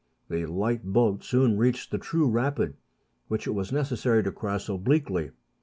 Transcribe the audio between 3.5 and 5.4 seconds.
was necessary to cross obliquely.